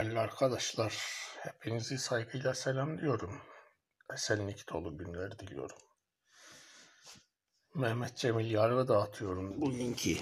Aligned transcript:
Değerli 0.00 0.18
arkadaşlar, 0.20 0.98
hepinizi 1.40 1.98
saygıyla 1.98 2.54
selamlıyorum. 2.54 3.40
Esenlik 4.12 4.68
dolu 4.72 4.98
günler 4.98 5.38
diliyorum. 5.38 5.76
Mehmet 7.74 8.16
Cemil 8.16 8.50
Yargı 8.50 8.88
dağıtıyorum 8.88 9.60
bugünkü 9.60 10.16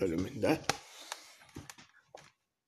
bölümünde. 0.00 0.60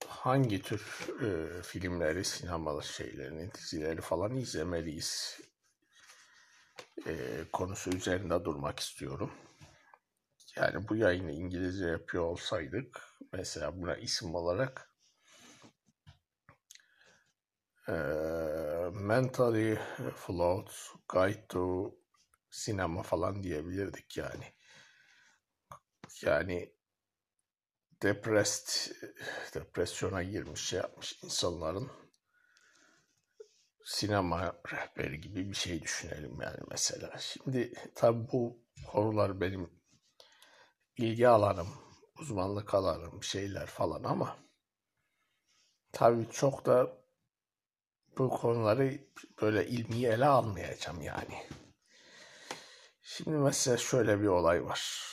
Hangi 0.07 0.63
tür 0.63 1.09
e, 1.23 1.63
filmleri, 1.63 2.25
sinemalı 2.25 2.85
şeylerini, 2.85 3.55
dizileri 3.55 4.01
falan 4.01 4.37
izlemeliyiz 4.37 5.41
e, 7.07 7.45
konusu 7.53 7.91
üzerinde 7.91 8.45
durmak 8.45 8.81
istiyorum. 8.81 9.33
Yani 10.57 10.89
bu 10.89 10.97
yayını 10.97 11.33
İngilizce 11.33 11.87
yapıyor 11.87 12.25
olsaydık, 12.25 13.01
mesela 13.33 13.77
buna 13.77 13.97
isim 13.97 14.35
olarak 14.35 14.88
Eee, 17.89 18.91
mentally 18.93 19.79
flawed 20.17 20.69
guide 21.09 21.47
to 21.49 21.95
sinema 22.51 23.03
falan 23.03 23.43
diyebilirdik 23.43 24.17
yani. 24.17 24.45
Yani 26.23 26.73
depressed, 28.03 28.95
depresyona 29.55 30.23
girmiş 30.23 30.61
şey 30.69 30.79
yapmış 30.81 31.23
insanların 31.23 31.91
sinema 33.85 34.53
rehberi 34.73 35.21
gibi 35.21 35.49
bir 35.49 35.55
şey 35.55 35.83
düşünelim 35.83 36.41
yani 36.41 36.59
mesela. 36.71 37.19
Şimdi 37.19 37.73
tabi 37.95 38.33
bu 38.33 38.59
konular 38.93 39.41
benim 39.41 39.71
ilgi 40.97 41.29
alanım, 41.29 41.69
uzmanlık 42.21 42.75
alanım, 42.75 43.23
şeyler 43.23 43.67
falan 43.67 44.05
ama 44.05 44.37
tabii 45.93 46.31
çok 46.31 46.67
da 46.67 46.99
bu 48.19 48.31
konuları 48.31 48.99
böyle 49.43 49.67
ilmi 49.67 50.07
ele 50.07 50.27
almayacağım 50.27 51.03
yani. 51.03 51.47
Şimdi 53.03 53.37
mesela 53.37 53.77
şöyle 53.77 54.21
bir 54.21 54.27
olay 54.27 54.65
var. 54.65 55.09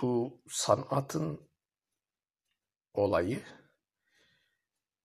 Bu 0.00 0.42
sanatın 0.48 1.50
olayı 2.94 3.42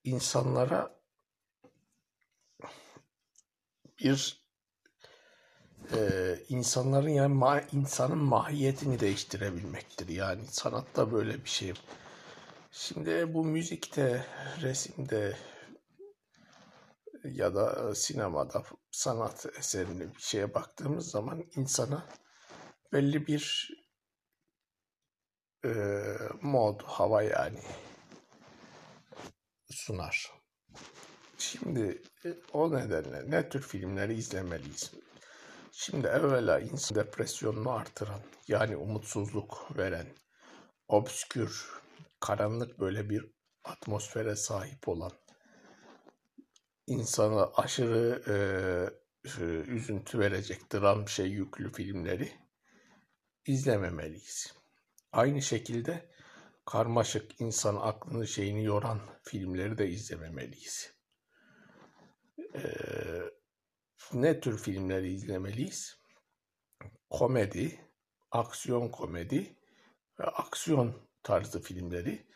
insanlara 0.03 0.99
bir 3.99 4.45
e, 5.93 5.99
insanların 6.49 7.09
yani 7.09 7.33
ma, 7.33 7.61
insanın 7.61 8.17
mahiyetini 8.17 8.99
değiştirebilmektir. 8.99 10.07
Yani 10.07 10.47
sanatta 10.47 11.11
böyle 11.11 11.43
bir 11.43 11.49
şey. 11.49 11.73
Şimdi 12.71 13.33
bu 13.33 13.45
müzikte, 13.45 14.25
resimde, 14.61 15.37
ya 17.23 17.55
da 17.55 17.95
sinemada 17.95 18.63
sanat 18.91 19.45
eserini 19.59 20.15
bir 20.15 20.21
şeye 20.21 20.53
baktığımız 20.53 21.11
zaman 21.11 21.43
insana 21.55 22.05
belli 22.93 23.27
bir 23.27 23.69
e, 25.65 25.71
mod, 26.41 26.81
hava 26.83 27.23
yani 27.23 27.61
sunar. 29.71 30.31
Şimdi 31.37 32.01
e, 32.25 32.29
o 32.53 32.75
nedenle 32.75 33.31
ne 33.31 33.49
tür 33.49 33.61
filmleri 33.61 34.13
izlemeliyiz? 34.13 34.91
Şimdi 35.71 36.07
evvela 36.07 36.59
insan 36.59 36.97
depresyonunu 36.97 37.71
artıran, 37.71 38.21
yani 38.47 38.77
umutsuzluk 38.77 39.77
veren, 39.77 40.07
obskür, 40.87 41.69
karanlık 42.19 42.79
böyle 42.79 43.09
bir 43.09 43.31
atmosfere 43.63 44.35
sahip 44.35 44.87
olan 44.87 45.11
insana 46.89 47.51
aşırı 47.55 48.23
e, 48.27 48.35
üzüntü 49.71 50.19
verecek 50.19 50.73
dram 50.73 51.07
şey 51.07 51.27
yüklü 51.27 51.71
filmleri 51.71 52.31
izlememeliyiz. 53.45 54.53
Aynı 55.11 55.41
şekilde 55.41 56.09
karmaşık 56.65 57.41
insan 57.41 57.75
aklını 57.75 58.27
şeyini 58.27 58.63
yoran 58.63 58.99
filmleri 59.23 59.77
de 59.77 59.89
izlememeliyiz. 59.89 60.93
E, 62.55 62.61
ne 64.13 64.39
tür 64.39 64.57
filmleri 64.57 65.13
izlemeliyiz? 65.13 65.99
Komedi, 67.09 67.79
aksiyon 68.31 68.89
komedi 68.89 69.57
ve 70.19 70.23
aksiyon 70.23 71.09
tarzı 71.23 71.61
filmleri. 71.61 72.27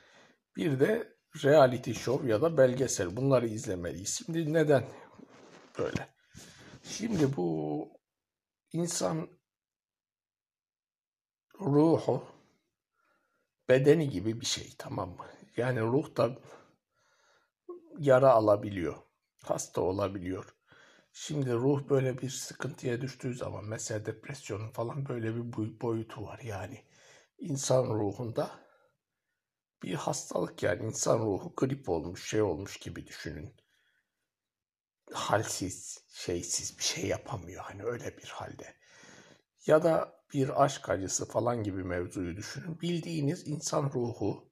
Bir 0.55 0.79
de 0.79 1.12
reality 1.43 1.93
show 1.93 2.29
ya 2.31 2.41
da 2.41 2.57
belgesel 2.57 3.17
bunları 3.17 3.47
izlemeliyiz. 3.47 4.21
Şimdi 4.25 4.53
neden 4.53 4.83
böyle? 5.79 6.07
Şimdi 6.83 7.35
bu 7.37 7.89
insan 8.73 9.27
ruhu 11.59 12.23
bedeni 13.69 14.09
gibi 14.09 14.41
bir 14.41 14.45
şey 14.45 14.73
tamam 14.77 15.09
mı? 15.09 15.25
Yani 15.57 15.81
ruh 15.81 16.17
da 16.17 16.37
yara 17.99 18.31
alabiliyor. 18.31 18.95
Hasta 19.43 19.81
olabiliyor. 19.81 20.55
Şimdi 21.13 21.53
ruh 21.53 21.89
böyle 21.89 22.17
bir 22.17 22.29
sıkıntıya 22.29 23.01
düştüğü 23.01 23.35
zaman 23.35 23.65
mesela 23.65 24.05
depresyonun 24.05 24.69
falan 24.69 25.05
böyle 25.09 25.35
bir 25.35 25.81
boyutu 25.81 26.23
var 26.23 26.39
yani. 26.43 26.83
insan 27.39 27.85
ruhunda 27.85 28.51
bir 29.83 29.93
hastalık 29.93 30.63
yani 30.63 30.85
insan 30.85 31.19
ruhu 31.19 31.53
grip 31.57 31.89
olmuş 31.89 32.29
şey 32.29 32.41
olmuş 32.41 32.77
gibi 32.77 33.07
düşünün. 33.07 33.55
Halsiz, 35.13 36.05
şeysiz 36.09 36.77
bir 36.77 36.83
şey 36.83 37.07
yapamıyor 37.07 37.63
hani 37.63 37.83
öyle 37.83 38.17
bir 38.17 38.27
halde. 38.27 38.75
Ya 39.65 39.83
da 39.83 40.23
bir 40.33 40.63
aşk 40.63 40.89
acısı 40.89 41.25
falan 41.27 41.63
gibi 41.63 41.83
mevzuyu 41.83 42.37
düşünün. 42.37 42.81
Bildiğiniz 42.81 43.47
insan 43.47 43.91
ruhu, 43.93 44.51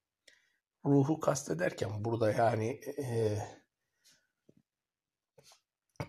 ruhu 0.86 1.20
kastederken 1.20 2.06
burada 2.06 2.32
yani 2.32 2.82
e, 2.98 3.38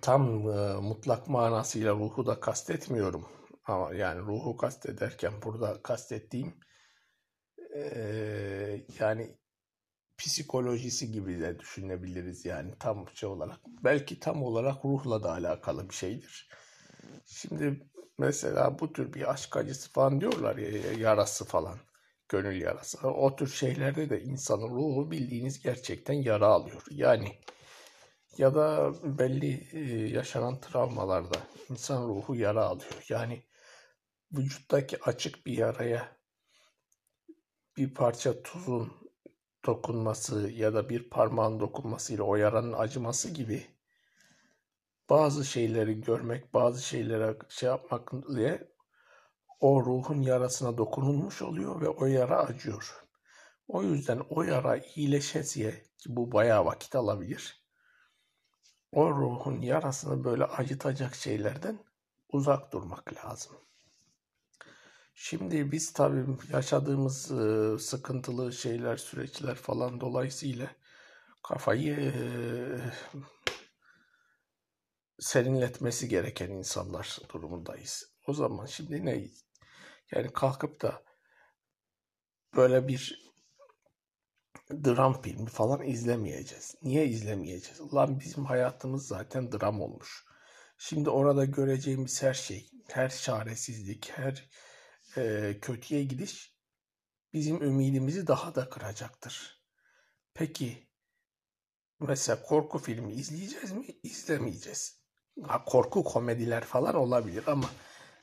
tam 0.00 0.50
e, 0.50 0.74
mutlak 0.80 1.28
manasıyla 1.28 1.92
ruhu 1.94 2.26
da 2.26 2.40
kastetmiyorum. 2.40 3.28
Ama 3.64 3.94
yani 3.94 4.20
ruhu 4.20 4.56
kastederken 4.56 5.32
burada 5.42 5.82
kastettiğim 5.82 6.54
yani 9.00 9.36
psikolojisi 10.18 11.12
gibi 11.12 11.40
de 11.40 11.58
düşünebiliriz 11.58 12.44
yani 12.44 12.74
tam 12.78 13.08
şey 13.14 13.28
olarak. 13.28 13.60
Belki 13.84 14.20
tam 14.20 14.42
olarak 14.42 14.84
ruhla 14.84 15.22
da 15.22 15.32
alakalı 15.32 15.88
bir 15.88 15.94
şeydir. 15.94 16.48
Şimdi 17.26 17.88
mesela 18.18 18.78
bu 18.78 18.92
tür 18.92 19.12
bir 19.12 19.30
aşk 19.30 19.56
acısı 19.56 19.92
falan 19.92 20.20
diyorlar 20.20 20.56
ya 20.56 20.92
yarası 20.92 21.44
falan. 21.44 21.78
Gönül 22.28 22.60
yarası. 22.60 23.08
O 23.08 23.36
tür 23.36 23.48
şeylerde 23.48 24.10
de 24.10 24.22
insanın 24.22 24.70
ruhu 24.70 25.10
bildiğiniz 25.10 25.62
gerçekten 25.62 26.14
yara 26.14 26.46
alıyor. 26.46 26.82
Yani 26.90 27.38
ya 28.38 28.54
da 28.54 28.92
belli 29.18 29.68
yaşanan 30.14 30.60
travmalarda 30.60 31.38
insan 31.70 32.08
ruhu 32.08 32.34
yara 32.34 32.64
alıyor. 32.64 33.04
Yani 33.08 33.42
vücuttaki 34.32 35.02
açık 35.02 35.46
bir 35.46 35.58
yaraya 35.58 36.21
bir 37.76 37.94
parça 37.94 38.42
tuzun 38.42 38.92
dokunması 39.66 40.50
ya 40.50 40.74
da 40.74 40.88
bir 40.88 41.10
parmağın 41.10 41.60
dokunmasıyla 41.60 42.24
o 42.24 42.36
yaranın 42.36 42.72
acıması 42.72 43.30
gibi 43.30 43.66
bazı 45.10 45.44
şeyleri 45.44 46.00
görmek, 46.00 46.54
bazı 46.54 46.82
şeylere 46.82 47.36
şey 47.48 47.68
yapmak 47.68 48.12
diye 48.34 48.72
o 49.60 49.84
ruhun 49.84 50.22
yarasına 50.22 50.78
dokunulmuş 50.78 51.42
oluyor 51.42 51.80
ve 51.80 51.88
o 51.88 52.06
yara 52.06 52.38
acıyor. 52.38 53.04
O 53.68 53.82
yüzden 53.82 54.20
o 54.30 54.42
yara 54.42 54.76
iyileşesiye 54.76 55.70
ki 55.72 56.16
bu 56.16 56.32
bayağı 56.32 56.64
vakit 56.64 56.94
alabilir. 56.94 57.62
O 58.92 59.10
ruhun 59.10 59.60
yarasını 59.60 60.24
böyle 60.24 60.44
acıtacak 60.44 61.14
şeylerden 61.14 61.78
uzak 62.28 62.72
durmak 62.72 63.14
lazım. 63.14 63.52
Şimdi 65.14 65.72
biz 65.72 65.92
tabii 65.92 66.26
yaşadığımız 66.52 67.32
sıkıntılı 67.84 68.52
şeyler, 68.52 68.96
süreçler 68.96 69.54
falan 69.54 70.00
dolayısıyla 70.00 70.70
kafayı 71.42 72.12
serinletmesi 75.20 76.08
gereken 76.08 76.50
insanlar 76.50 77.18
durumundayız. 77.32 78.12
O 78.26 78.34
zaman 78.34 78.66
şimdi 78.66 79.04
ne? 79.04 79.28
Yani 80.12 80.32
kalkıp 80.32 80.82
da 80.82 81.02
böyle 82.56 82.88
bir 82.88 83.32
dram 84.70 85.22
filmi 85.22 85.48
falan 85.48 85.82
izlemeyeceğiz. 85.82 86.74
Niye 86.82 87.06
izlemeyeceğiz? 87.06 87.80
Ulan 87.80 88.20
bizim 88.20 88.44
hayatımız 88.44 89.06
zaten 89.06 89.52
dram 89.52 89.80
olmuş. 89.80 90.24
Şimdi 90.78 91.10
orada 91.10 91.44
göreceğimiz 91.44 92.22
her 92.22 92.34
şey, 92.34 92.70
her 92.88 93.08
çaresizlik, 93.08 94.10
her 94.10 94.48
e, 95.16 95.54
kötüye 95.62 96.04
gidiş 96.04 96.56
bizim 97.32 97.62
ümidimizi 97.62 98.26
daha 98.26 98.54
da 98.54 98.68
kıracaktır. 98.68 99.62
Peki 100.34 100.88
mesela 102.00 102.42
korku 102.42 102.78
filmi 102.78 103.12
izleyeceğiz 103.12 103.72
mi? 103.72 103.86
İzlemeyeceğiz. 104.02 105.02
Ha, 105.42 105.64
korku 105.64 106.04
komediler 106.04 106.64
falan 106.64 106.94
olabilir 106.94 107.44
ama 107.46 107.70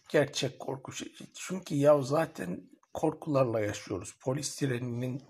gerçek 0.10 0.60
korku 0.60 0.92
şey. 0.92 1.16
Çünkü 1.34 1.76
ya 1.76 2.02
zaten 2.02 2.70
korkularla 2.94 3.60
yaşıyoruz. 3.60 4.16
Polis 4.22 4.56
treninin 4.56 5.24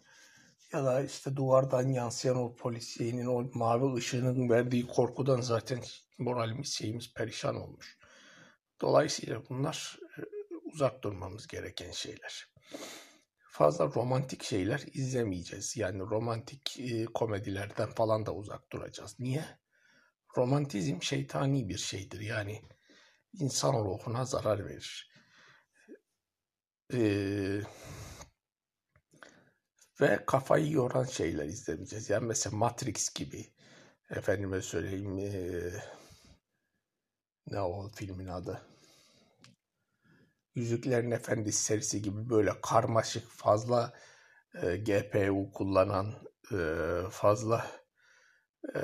ya 0.73 0.85
da 0.85 1.01
işte 1.01 1.35
duvardan 1.35 1.89
yansıyan 1.89 2.37
o 2.37 2.55
polis 2.55 2.97
o 3.27 3.43
mavi 3.53 3.93
ışığının 3.93 4.49
verdiği 4.49 4.87
korkudan 4.87 5.41
zaten 5.41 5.83
moralimiz 6.17 6.73
şeyimiz 6.73 7.13
perişan 7.13 7.55
olmuş. 7.55 7.97
Dolayısıyla 8.81 9.41
bunlar 9.49 9.99
uzak 10.73 11.03
durmamız 11.03 11.47
gereken 11.47 11.91
şeyler. 11.91 12.53
Fazla 13.51 13.85
romantik 13.85 14.43
şeyler 14.43 14.83
izlemeyeceğiz. 14.93 15.77
Yani 15.77 15.99
romantik 15.99 16.79
e, 16.79 17.05
komedilerden 17.05 17.89
falan 17.89 18.25
da 18.25 18.35
uzak 18.35 18.71
duracağız. 18.71 19.19
Niye? 19.19 19.45
Romantizm 20.37 21.01
şeytani 21.01 21.69
bir 21.69 21.77
şeydir. 21.77 22.19
Yani 22.19 22.61
insan 23.33 23.73
ruhuna 23.73 24.25
zarar 24.25 24.65
verir. 24.65 25.11
Ee, 26.93 27.61
ve 30.01 30.23
kafayı 30.25 30.71
yoran 30.71 31.05
şeyler 31.05 31.45
izlemeyeceğiz. 31.45 32.09
Yani 32.09 32.25
mesela 32.25 32.57
Matrix 32.57 33.13
gibi 33.13 33.53
efendime 34.09 34.61
söyleyeyim 34.61 35.17
ee, 35.19 35.71
ne 37.47 37.61
o 37.61 37.89
filmin 37.89 38.27
adı? 38.27 38.61
Yüzüklerin 40.59 41.11
Efendisi 41.11 41.63
serisi 41.63 42.01
gibi 42.01 42.29
böyle 42.29 42.51
karmaşık 42.61 43.29
fazla 43.29 43.93
e, 44.63 44.77
GPU 44.77 45.51
kullanan 45.51 46.13
e, 46.51 46.57
fazla 47.11 47.65
e, 48.75 48.79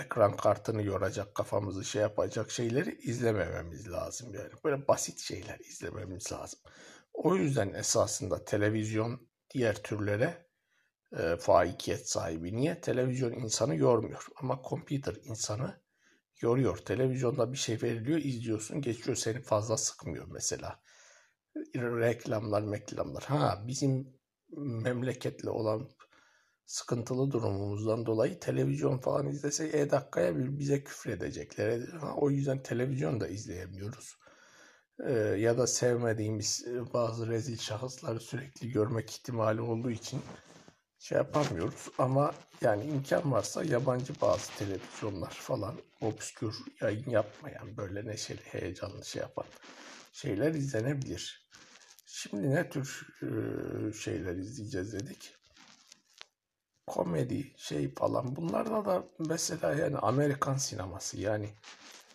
ekran 0.00 0.36
kartını 0.36 0.82
yoracak 0.82 1.34
kafamızı 1.34 1.84
şey 1.84 2.02
yapacak 2.02 2.50
şeyleri 2.50 2.98
izlemememiz 3.02 3.92
lazım 3.92 4.34
yani 4.34 4.50
böyle 4.64 4.88
basit 4.88 5.20
şeyler 5.20 5.58
izlememiz 5.58 6.32
lazım. 6.32 6.60
O 7.14 7.36
yüzden 7.36 7.74
esasında 7.74 8.44
televizyon 8.44 9.28
diğer 9.50 9.82
türlere 9.82 10.46
e, 11.18 11.36
faikiyet 11.36 12.08
sahibi. 12.08 12.56
Niye? 12.56 12.80
Televizyon 12.80 13.32
insanı 13.32 13.76
yormuyor 13.76 14.26
ama 14.36 14.60
computer 14.68 15.14
insanı 15.24 15.80
yoruyor. 16.40 16.76
Televizyonda 16.76 17.52
bir 17.52 17.58
şey 17.58 17.82
veriliyor, 17.82 18.18
izliyorsun, 18.18 18.80
geçiyor 18.82 19.16
seni 19.16 19.40
fazla 19.42 19.76
sıkmıyor 19.76 20.26
mesela. 20.30 20.80
Reklamlar, 21.76 22.72
reklamlar. 22.72 23.22
Ha 23.22 23.64
bizim 23.66 24.16
memleketle 24.56 25.50
olan 25.50 25.88
sıkıntılı 26.66 27.30
durumumuzdan 27.30 28.06
dolayı 28.06 28.40
televizyon 28.40 28.98
falan 28.98 29.26
izlesek 29.26 29.74
e 29.74 29.90
dakikaya 29.90 30.36
bir 30.36 30.58
bize 30.58 30.84
küfredecekler. 30.84 31.80
O 32.16 32.30
yüzden 32.30 32.62
televizyon 32.62 33.20
da 33.20 33.28
izleyemiyoruz. 33.28 34.16
Ee, 35.06 35.12
ya 35.12 35.58
da 35.58 35.66
sevmediğimiz 35.66 36.66
e, 36.68 36.92
bazı 36.92 37.28
rezil 37.28 37.58
şahısları 37.58 38.20
sürekli 38.20 38.70
görmek 38.70 39.10
ihtimali 39.10 39.60
olduğu 39.60 39.90
için 39.90 40.20
şey 40.98 41.18
yapamıyoruz. 41.18 41.88
Ama 41.98 42.34
yani 42.60 42.84
imkan 42.84 43.32
varsa 43.32 43.64
yabancı 43.64 44.12
bazı 44.20 44.52
televizyonlar 44.58 45.30
falan 45.30 45.74
obskür 46.00 46.56
yayın 46.80 47.10
yapmayan 47.10 47.76
böyle 47.76 48.06
neşeli 48.06 48.40
heyecanlı 48.40 49.04
şey 49.04 49.22
yapan 49.22 49.46
şeyler 50.16 50.54
izlenebilir. 50.54 51.48
Şimdi 52.06 52.50
ne 52.50 52.70
tür 52.70 53.06
e, 53.22 53.28
şeyler 53.92 54.36
izleyeceğiz 54.36 54.92
dedik 54.92 55.36
komedi 56.86 57.52
şey 57.56 57.94
falan 57.94 58.36
bunlarda 58.36 58.84
da 58.84 59.04
mesela 59.18 59.74
yani 59.74 59.98
Amerikan 59.98 60.56
sineması 60.56 61.20
yani 61.20 61.54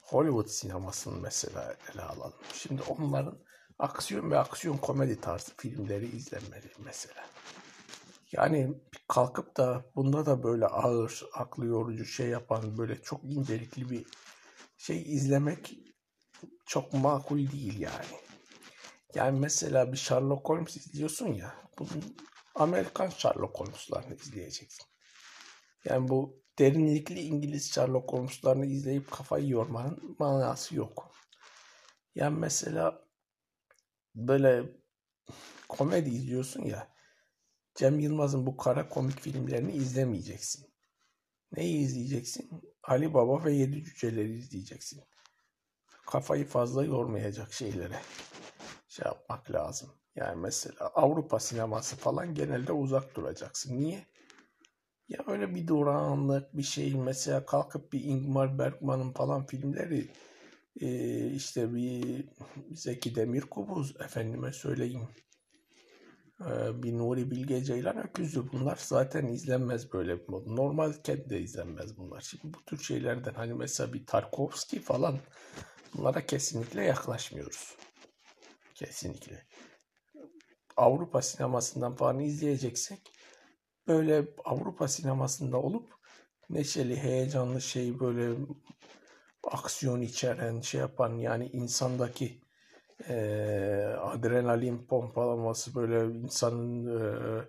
Hollywood 0.02 0.48
sinemasını 0.48 1.22
mesela 1.22 1.76
ele 1.94 2.02
alalım. 2.02 2.40
Şimdi 2.54 2.82
onların 2.82 3.38
aksiyon 3.80 4.32
ve 4.32 4.38
aksiyon 4.38 4.78
komedi 4.78 5.22
tarzı 5.22 5.52
filmleri 5.58 6.06
izlenmeli 6.06 6.72
mesela. 6.86 7.24
Yani 8.32 8.74
kalkıp 9.08 9.58
da 9.58 9.86
bunda 9.96 10.26
da 10.26 10.44
böyle 10.44 10.66
ağır, 10.66 11.24
aklı 11.34 11.66
yorucu 11.66 12.06
şey 12.06 12.28
yapan 12.28 12.78
böyle 12.78 13.02
çok 13.02 13.24
incelikli 13.24 13.90
bir 13.90 14.06
şey 14.78 15.02
izlemek 15.02 15.91
çok 16.72 16.94
makul 16.94 17.52
değil 17.52 17.80
yani. 17.80 18.06
Yani 19.16 19.40
mesela 19.40 19.92
bir 19.92 19.98
Sherlock 19.98 20.50
Holmes 20.50 20.78
izliyorsun 20.78 21.28
ya, 21.28 21.56
bunun 21.80 22.16
Amerikan 22.56 23.10
Sherlock 23.10 23.60
Holmes'larını 23.60 24.16
izleyeceksin. 24.16 24.86
Yani 25.86 26.10
bu 26.10 26.44
derinlikli 26.60 27.20
İngiliz 27.20 27.72
Sherlock 27.74 28.14
Holmes'larını 28.14 28.66
izleyip 28.66 29.12
kafayı 29.12 29.48
yormanın 29.48 30.16
manası 30.20 30.76
yok. 30.76 31.12
Yani 32.16 32.40
mesela 32.40 33.06
böyle 34.16 34.64
komedi 35.70 36.10
izliyorsun 36.10 36.64
ya 36.64 36.94
Cem 37.76 38.00
Yılmaz'ın 38.00 38.46
bu 38.46 38.58
kara 38.58 38.90
komik 38.90 39.20
filmlerini 39.20 39.72
izlemeyeceksin. 39.72 40.66
Neyi 41.52 41.78
izleyeceksin? 41.78 42.50
Ali 42.84 43.14
Baba 43.14 43.46
ve 43.46 43.54
Yedi 43.54 43.84
Cüceleri 43.84 44.38
izleyeceksin. 44.38 45.04
Kafayı 46.06 46.46
fazla 46.46 46.86
yormayacak 46.86 47.54
şeylere 47.54 48.00
şey 48.88 49.06
yapmak 49.06 49.52
lazım. 49.52 49.90
Yani 50.16 50.42
mesela 50.42 50.88
Avrupa 50.96 51.40
sineması 51.40 51.96
falan 51.96 52.34
genelde 52.34 52.72
uzak 52.72 53.16
duracaksın. 53.16 53.80
Niye? 53.80 54.06
Ya 55.10 55.20
öyle 55.28 55.56
bir 55.56 55.68
durağanlık 55.68 56.58
bir 56.58 56.64
şey 56.64 56.96
mesela 56.96 57.46
kalkıp 57.46 57.94
bir 57.94 58.04
Ingmar 58.04 58.60
Bergman'ın 58.60 59.14
falan 59.14 59.46
filmleri 59.46 60.10
e, 60.82 61.26
işte 61.28 61.74
bir 61.74 62.30
Zeki 62.72 63.16
Demirkubuz 63.16 63.96
efendime 64.02 64.52
söyleyeyim 64.52 65.08
e, 66.42 66.84
bir 66.84 66.98
Nuri 66.98 67.32
Bilge 67.32 67.64
Ceylan 67.64 67.98
Öküz'ü 67.98 68.52
bunlar 68.52 68.80
zaten 68.82 69.28
izlenmez 69.28 69.94
böyle 69.94 70.20
bir 70.20 70.30
mod. 70.30 70.48
Normalken 70.48 71.30
de 71.30 71.42
izlenmez 71.42 71.98
bunlar. 71.98 72.22
Şimdi 72.22 72.54
bu 72.54 72.66
tür 72.66 72.78
şeylerden 72.78 73.34
hani 73.34 73.54
mesela 73.54 73.94
bir 73.94 74.06
Tarkovski 74.06 74.80
falan 74.80 75.20
bunlara 75.94 76.26
kesinlikle 76.26 76.84
yaklaşmıyoruz. 76.84 77.76
Kesinlikle. 78.76 79.46
Avrupa 80.78 81.22
sinemasından 81.22 81.96
falan 81.96 82.20
izleyeceksek 82.20 83.12
böyle 83.88 84.26
Avrupa 84.46 84.88
sinemasında 84.88 85.58
olup 85.58 85.90
neşeli, 86.50 86.98
heyecanlı 86.98 87.62
şey 87.62 88.00
böyle 88.00 88.36
aksiyon 89.44 90.02
içeren 90.02 90.62
şey 90.62 90.82
yapan 90.82 91.18
yani 91.18 91.48
insandaki 91.48 92.42
e, 93.10 93.16
adrenalin 94.00 94.86
pompalaması 94.88 95.76
böyle 95.76 96.18
insanın 96.18 97.00
e, 97.00 97.44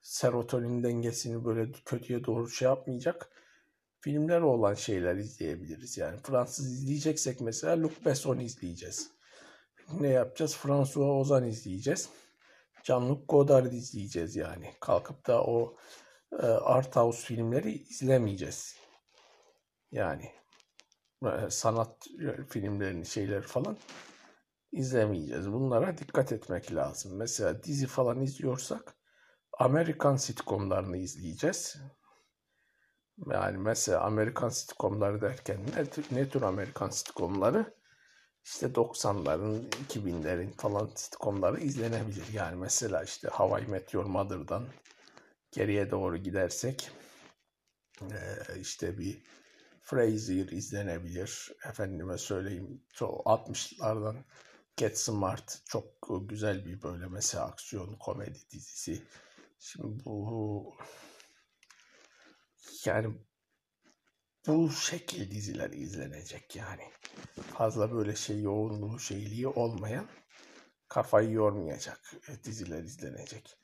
serotonin 0.00 0.82
dengesini 0.82 1.44
böyle 1.44 1.72
kötüye 1.84 2.24
doğru 2.24 2.48
şey 2.48 2.68
yapmayacak 2.68 3.30
filmler 4.00 4.40
olan 4.40 4.74
şeyler 4.74 5.16
izleyebiliriz. 5.16 5.98
Yani 5.98 6.20
Fransız 6.22 6.72
izleyeceksek 6.72 7.40
mesela 7.40 7.82
Luc 7.82 8.04
Besson 8.04 8.38
izleyeceğiz. 8.38 9.10
Ne 10.00 10.08
yapacağız? 10.08 10.56
François 10.56 11.20
Ozan 11.20 11.44
izleyeceğiz. 11.44 12.08
Jean-Luc 12.84 13.26
Godard 13.26 13.72
izleyeceğiz 13.72 14.36
yani. 14.36 14.74
Kalkıp 14.80 15.26
da 15.26 15.44
o 15.44 15.76
e, 16.32 16.46
art 16.46 16.96
house 16.96 17.26
filmleri 17.26 17.72
izlemeyeceğiz. 17.72 18.76
Yani 19.92 20.30
e, 21.24 21.50
sanat 21.50 22.06
filmlerini 22.48 23.06
şeyler 23.06 23.42
falan 23.42 23.76
izlemeyeceğiz. 24.72 25.52
Bunlara 25.52 25.98
dikkat 25.98 26.32
etmek 26.32 26.74
lazım. 26.74 27.16
Mesela 27.16 27.62
dizi 27.62 27.86
falan 27.86 28.20
izliyorsak 28.20 28.94
Amerikan 29.58 30.16
sitcomlarını 30.16 30.96
izleyeceğiz. 30.96 31.76
Yani 33.26 33.58
mesela 33.58 34.00
Amerikan 34.00 34.48
sitcomları 34.48 35.20
derken 35.20 35.58
ne 35.76 35.84
tür, 35.84 36.04
ne 36.10 36.28
tür 36.28 36.42
Amerikan 36.42 36.90
sitcomları? 36.90 37.80
işte 38.44 38.66
90'ların, 38.66 39.70
2000'lerin 39.88 40.56
falan 40.56 40.90
sitcomları 40.94 41.60
izlenebilir. 41.60 42.32
Yani 42.32 42.56
mesela 42.56 43.02
işte 43.02 43.28
Hawaii 43.28 43.66
Meteor 43.66 44.04
Mother'dan 44.04 44.66
geriye 45.52 45.90
doğru 45.90 46.16
gidersek 46.16 46.90
işte 48.60 48.98
bir 48.98 49.22
Frasier 49.80 50.48
izlenebilir. 50.48 51.52
Efendime 51.68 52.18
söyleyeyim 52.18 52.82
çok 52.94 53.26
60'lardan 53.26 54.16
Get 54.76 54.98
Smart 54.98 55.62
çok 55.66 55.84
güzel 56.28 56.64
bir 56.64 56.82
böyle 56.82 57.06
mesela 57.06 57.44
aksiyon 57.44 57.94
komedi 57.94 58.38
dizisi. 58.50 59.02
Şimdi 59.58 60.04
bu 60.04 60.74
yani 62.84 63.14
bu 64.46 64.70
şekil 64.70 65.30
diziler 65.30 65.70
izlenecek 65.70 66.56
yani. 66.56 66.90
Fazla 67.54 67.92
böyle 67.92 68.16
şey 68.16 68.40
yoğunluğu 68.42 68.98
şeyliği 68.98 69.48
olmayan 69.48 70.06
kafayı 70.88 71.30
yormayacak 71.30 72.12
diziler 72.44 72.82
izlenecek. 72.82 73.56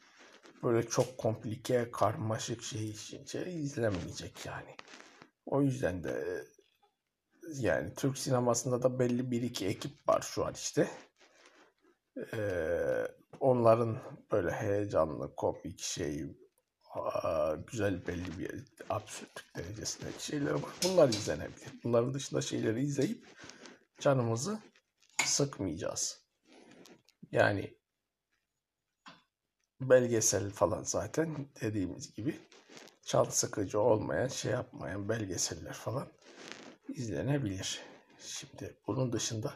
böyle 0.62 0.88
çok 0.88 1.18
komplike, 1.18 1.90
karmaşık 1.90 2.62
şey 2.62 2.94
şey 3.26 3.62
izlenmeyecek 3.62 4.46
yani. 4.46 4.76
O 5.46 5.62
yüzden 5.62 6.04
de 6.04 6.44
yani 7.54 7.94
Türk 7.94 8.18
sinemasında 8.18 8.82
da 8.82 8.98
belli 8.98 9.30
bir 9.30 9.42
iki 9.42 9.66
ekip 9.66 10.08
var 10.08 10.22
şu 10.22 10.46
an 10.46 10.54
işte. 10.54 10.88
Ee, 12.34 13.04
onların 13.40 13.98
böyle 14.32 14.50
heyecanlı, 14.50 15.34
komik 15.36 15.80
şey, 15.80 16.24
güzel 17.66 18.06
belli 18.06 18.38
bir 18.38 18.64
absürtlük 18.90 19.56
derecesindeki 19.56 20.24
şeyler 20.24 20.50
var. 20.50 20.70
Bunlar 20.84 21.08
izlenebilir. 21.08 21.68
Bunların 21.84 22.14
dışında 22.14 22.40
şeyleri 22.40 22.82
izleyip 22.82 23.26
canımızı 24.00 24.58
sıkmayacağız. 25.24 26.20
Yani 27.32 27.76
belgesel 29.80 30.50
falan 30.50 30.82
zaten 30.82 31.48
dediğimiz 31.60 32.14
gibi 32.14 32.38
can 33.06 33.24
sıkıcı 33.24 33.80
olmayan, 33.80 34.28
şey 34.28 34.52
yapmayan 34.52 35.08
belgeseller 35.08 35.72
falan 35.72 36.08
izlenebilir. 36.88 37.80
Şimdi 38.18 38.76
bunun 38.86 39.12
dışında 39.12 39.54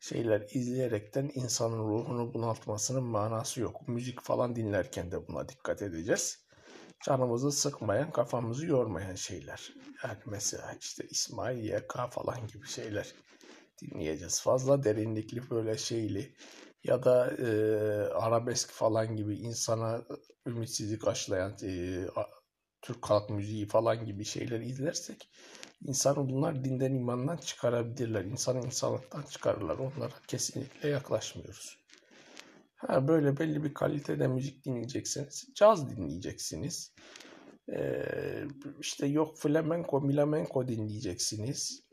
şeyler 0.00 0.48
izleyerekten 0.50 1.30
insanın 1.34 1.78
ruhunu 1.78 2.34
bunaltmasının 2.34 3.04
manası 3.04 3.60
yok. 3.60 3.88
Müzik 3.88 4.20
falan 4.20 4.56
dinlerken 4.56 5.12
de 5.12 5.28
buna 5.28 5.48
dikkat 5.48 5.82
edeceğiz. 5.82 6.44
Canımızı 7.04 7.52
sıkmayan, 7.52 8.10
kafamızı 8.10 8.66
yormayan 8.66 9.14
şeyler. 9.14 9.72
Yani 10.04 10.18
mesela 10.26 10.76
işte 10.80 11.04
İsmail 11.10 11.64
YK 11.64 11.94
falan 12.10 12.46
gibi 12.46 12.66
şeyler 12.66 13.14
dinleyeceğiz. 13.82 14.42
Fazla 14.42 14.84
derinlikli 14.84 15.50
böyle 15.50 15.78
şeyli 15.78 16.34
ya 16.84 17.04
da 17.04 17.30
e, 17.30 17.48
arabesk 18.08 18.70
falan 18.70 19.16
gibi 19.16 19.36
insana 19.36 20.02
ümitsizlik 20.46 21.08
aşılayan 21.08 21.56
e, 21.62 22.04
Türk 22.82 23.10
halk 23.10 23.30
müziği 23.30 23.66
falan 23.66 24.06
gibi 24.06 24.24
şeyler 24.24 24.60
izlersek 24.60 25.30
insanı 25.84 26.28
bunlar 26.28 26.64
dinden 26.64 26.94
imandan 26.94 27.36
çıkarabilirler. 27.36 28.24
İnsanı 28.24 28.66
insanlıktan 28.66 29.22
çıkarırlar. 29.22 29.78
Onlara 29.78 30.14
kesinlikle 30.28 30.88
yaklaşmıyoruz. 30.88 31.78
Ha, 32.86 33.08
böyle 33.08 33.36
belli 33.38 33.64
bir 33.64 33.74
kalitede 33.74 34.28
müzik 34.28 34.64
dinleyeceksiniz. 34.64 35.48
Caz 35.54 35.96
dinleyeceksiniz. 35.96 36.94
Ee, 37.72 38.44
işte 38.80 39.06
yok 39.06 39.38
flamenco, 39.38 40.00
milamenco 40.00 40.68
dinleyeceksiniz. 40.68 41.84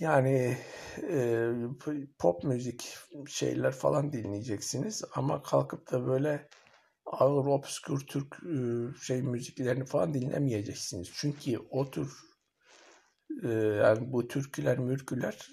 Yani 0.00 0.56
e, 1.02 1.50
pop 2.18 2.44
müzik 2.44 2.96
şeyler 3.28 3.72
falan 3.72 4.12
dinleyeceksiniz 4.12 5.04
ama 5.14 5.42
kalkıp 5.42 5.92
da 5.92 6.06
böyle 6.06 6.48
ağır 7.06 7.46
obskür 7.46 8.06
Türk 8.06 8.36
e, 8.44 8.56
şey 9.02 9.22
müziklerini 9.22 9.84
falan 9.84 10.14
dinlemeyeceksiniz. 10.14 11.10
Çünkü 11.14 11.58
o 11.70 11.90
tür 11.90 12.12
e, 13.42 13.48
yani 13.48 14.12
bu 14.12 14.28
türküler 14.28 14.78
mürküler 14.78 15.48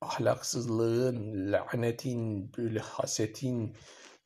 ahlaksızlığın, 0.00 1.52
lanetin, 1.52 2.52
böyle 2.56 2.78
hasetin, 2.78 3.76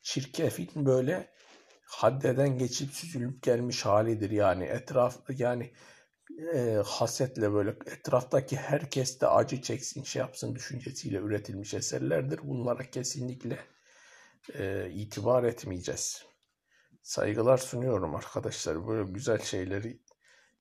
çirkefin 0.02 0.86
böyle 0.86 1.30
haddeden 1.86 2.58
geçip 2.58 2.92
süzülüp 2.92 3.42
gelmiş 3.42 3.86
halidir 3.86 4.30
yani 4.30 4.64
etraf 4.64 5.16
yani 5.28 5.72
e, 6.54 6.82
hasetle 6.86 7.52
böyle 7.52 7.70
etraftaki 7.70 8.56
herkes 8.56 9.20
de 9.20 9.26
acı 9.26 9.62
çeksin 9.62 10.02
şey 10.02 10.20
yapsın 10.20 10.54
düşüncesiyle 10.54 11.18
üretilmiş 11.18 11.74
eserlerdir. 11.74 12.40
Bunlara 12.42 12.90
kesinlikle 12.90 13.58
e, 14.54 14.90
itibar 14.90 15.44
etmeyeceğiz. 15.44 16.24
Saygılar 17.02 17.58
sunuyorum 17.58 18.14
arkadaşlar. 18.14 18.88
Böyle 18.88 19.12
güzel 19.12 19.38
şeyleri 19.38 20.00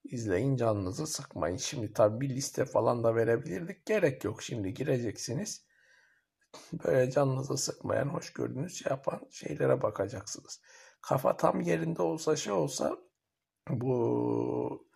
izleyin 0.04 0.56
canınızı 0.56 1.08
sıkmayın. 1.08 1.58
Şimdi 1.58 1.94
tabi 1.94 2.22
bir 2.22 2.36
liste 2.36 2.66
falan 2.66 3.04
da 3.04 3.16
verebilirdik. 3.16 3.86
Gerek 3.86 4.24
yok 4.24 4.44
şimdi 4.44 4.74
gireceksiniz. 4.74 5.66
Böyle 6.74 7.12
canınızı 7.12 7.58
sıkmayan, 7.58 8.10
hoş 8.10 8.34
gördüğünüz 8.34 8.76
şey 8.76 8.90
yapan 8.90 9.22
şeylere 9.32 9.82
bakacaksınız. 9.82 10.62
Kafa 11.02 11.38
tam 11.38 11.62
yerinde 11.62 12.02
olsa 12.02 12.36
şey 12.36 12.54
olsa 12.54 12.98
bu 13.70 14.88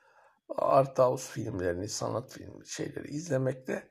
art 0.50 1.00
house 1.00 1.32
filmlerini, 1.32 1.90
sanat 1.90 2.32
filmi 2.32 2.68
şeyleri 2.68 3.08
izlemekte 3.08 3.90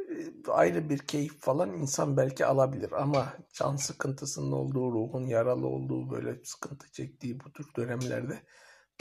e, 0.00 0.50
ayrı 0.50 0.90
bir 0.90 0.98
keyif 0.98 1.40
falan 1.40 1.72
insan 1.72 2.16
belki 2.16 2.46
alabilir 2.46 2.92
ama 2.92 3.36
can 3.52 3.76
sıkıntısının 3.76 4.52
olduğu, 4.52 4.92
ruhun 4.92 5.26
yaralı 5.26 5.66
olduğu, 5.66 6.10
böyle 6.10 6.44
sıkıntı 6.44 6.92
çektiği 6.92 7.40
bu 7.40 7.52
tür 7.52 7.66
dönemlerde 7.76 8.42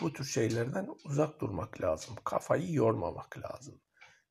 bu 0.01 0.13
tür 0.13 0.25
şeylerden 0.25 0.89
uzak 1.05 1.41
durmak 1.41 1.81
lazım. 1.81 2.15
Kafayı 2.23 2.73
yormamak 2.73 3.37
lazım. 3.37 3.81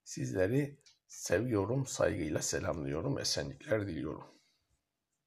Sizleri 0.05 0.79
seviyorum, 1.09 1.87
saygıyla 1.87 2.43
selamlıyorum, 2.43 3.19
esenlikler 3.19 3.87
diliyorum. 3.87 4.36